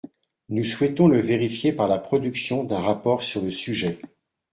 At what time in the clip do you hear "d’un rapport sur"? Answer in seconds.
2.63-3.43